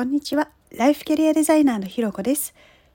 [0.00, 0.48] こんにちは。
[0.74, 2.54] ライフキャリアデザイナーのひろこです。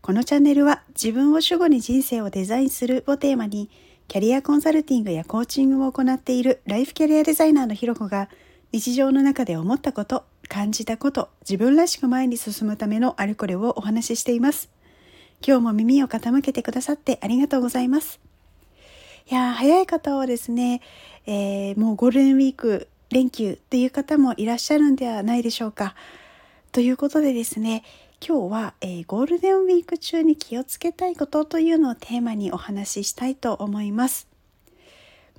[0.00, 3.68] このチャンネルは自分を主語に人生をデザインするをテーマに、
[4.08, 8.30] キャリアコンサルティングやコーチングを行っているライフキャリアデザイナーのひろこが、
[8.72, 14.70] 日常の中で思ったこと、感じたこと、自分らしく前に進むためのあれこれをお話ししています。
[15.46, 18.20] 今日も耳を傾けてくださってありがとうございます。
[19.30, 20.80] いや早い方はですね、
[21.26, 25.94] えー、もうゴールデンウィーク連休っていう方もいらっしゃるんではないでしょうか。
[26.76, 27.84] ということでですね
[28.20, 34.28] 今日は、えー、ゴールデンウィーク中に気をつけたいことというのをテーマにお話ししたいと思います。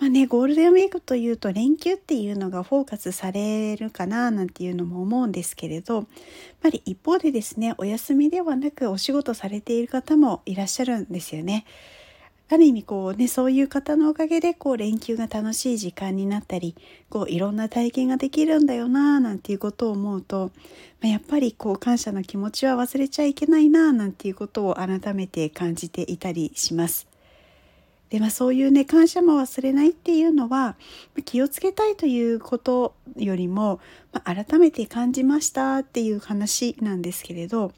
[0.00, 6.06] まあね、ゴールデンウィークというと連休っていうのがフォーカスされるかななんていうのも思うんですけれどやっ
[6.62, 11.66] ぱり一方でですねお休みではなくお仕事されている方もいらっしゃるんですよね。
[12.48, 16.76] ある意味こうねそういう方のおかげでこう連休が楽しい時間になったり
[17.08, 20.50] こういろんな体験ができるんだよななんていうことを思うと、
[21.02, 27.15] やっぱりこう感謝の気持ちは忘れちゃいけないななんていうことを改めて感じていたりします。
[28.10, 30.76] でまあ、そういうね感謝も忘れないっていうのは
[31.24, 33.80] 気をつけたいということよりも、
[34.12, 37.72] まあ、改めて感じましたっていう話なんですけれど、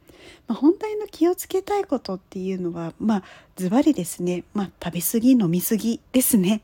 [0.47, 3.23] まあ、本題の気をつけたいことっていうのはまあ
[3.57, 6.61] ズバリですね、まあ、食べ過ぎ飲み過ぎですね。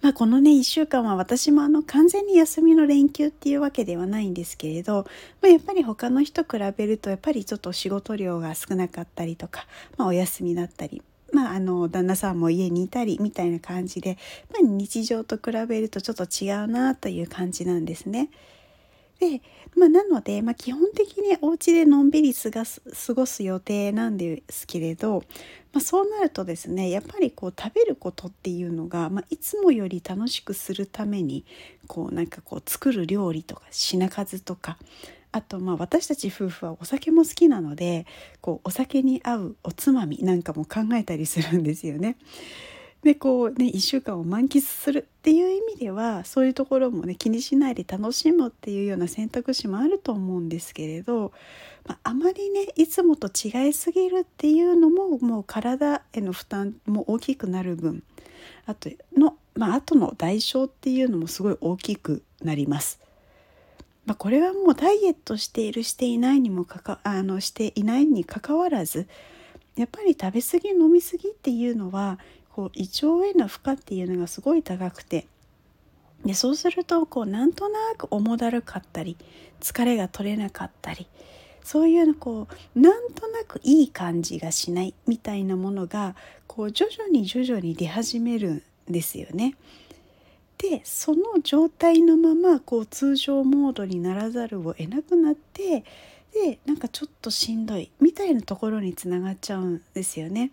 [0.00, 5.06] まあ、このね1週間は私もあの完全に休みの連休っていうわけではないんですけれど、
[5.42, 14.16] まあ、やっぱり他の人比べるとやっぱりちょっと仕事量が少なかったりとか、まあ、お休みだったりまあ、あの旦那さんも家にいたりみたいな感じで、
[14.50, 18.30] まあ、日常と比べるとちょっと違うなという感じなんですね。
[19.18, 19.42] で、
[19.76, 22.50] まあ、なので、まあ、基本的にお家でのんびり過
[23.14, 25.24] ごす予定なんですけれど、
[25.72, 31.44] まあ、そうなるとですねやっぱりこう食べることっていうのが、まあ、いつもより楽しくするために
[31.88, 34.78] こうなんかこう作る料理とか品数とか
[35.32, 38.06] あとまあ私たち夫婦はお酒も好きなので
[38.40, 42.16] こうお酒に合うおつまみなんかも考えたりするんですよね。
[43.02, 51.32] でこうね1週間を満喫するっていう意味ではそういうところもね気にしないで楽しむっていうような選択肢もあると思うんですけれど、
[51.86, 58.02] まあ、あまりねいつもと違いすぎるっていうのももう体への負担も大きくなる分
[58.66, 63.00] あとの、まあ後の代償っていうのもすごい大きくなります。
[64.08, 69.06] まあ、これはもうダイエットしているしていないにもかかあのしていないにかかわらず
[69.76, 75.26] やっぱり食べ過ぎ飲み過ぎっていうのはこう胃腸への負荷っていうのがすごい高くて
[76.24, 79.18] でそうするとこうなんとなく重だるかったり
[79.60, 81.06] 疲れが取れなかったり
[81.62, 89.54] そういうのこうなんとなくいい感じがしないみたいなものがこう徐々に徐々に出始めるんですよね。
[90.58, 95.84] でその状態のままこう通常モードにならざるを得なくなって
[96.32, 100.50] でなんかちょっとしんどいみたいなところにつながっちゃうんですよね。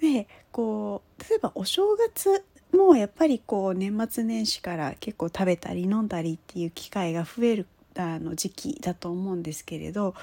[0.00, 2.42] でこう例えばお正月
[2.72, 10.14] もやっぱりこう年末年始から結構食べたり飲んだりっていう機会が増えるあの時期だと思うんですけれど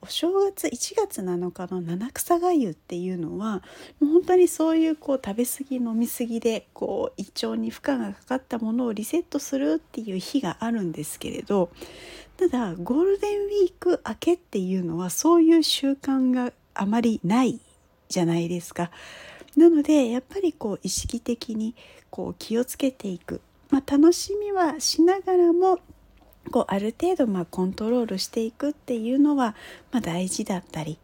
[0.00, 3.62] お正月1月7日の七草がゆっていうのは
[4.00, 11.70] もう本当にそういうこう食べ過ぎ飲み過ぎでこう胃腸に負荷がかかったものをリセットするっていう日があるんですけれど
[12.36, 17.60] ただゴールデンウィーク明けっていうのはそういう習慣があまりない
[18.08, 18.90] じゃないですか。
[19.56, 21.74] なのでやっぱりこう意識的に
[22.10, 25.78] こう気をつけていく、まあ、楽しみはしながらも
[26.56, 29.54] こうある程度まあコントロールしていくっていうのは
[29.92, 30.98] まあ大事だったり、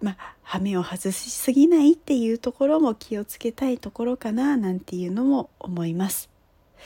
[0.00, 6.28] まあ、羽目を外しすぎないっていうところも気をつけたいところかななんていうのも思います。
[6.74, 6.80] っ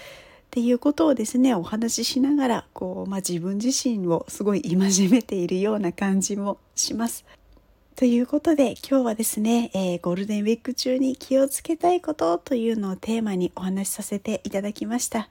[0.50, 7.24] ていうことをですねお話ししながらこう、まあ、自分自身をすごい戒めているような感じもします。
[7.94, 15.30] ということで今日はですね、えー、ゴールデンウィーク中に気をつけたいことというのをテーマにお話しさせていただきました。